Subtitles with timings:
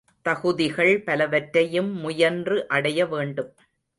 [0.25, 3.51] தகுதிகள் பலவற்றையும் முயன்று அடைய வேண்டும்.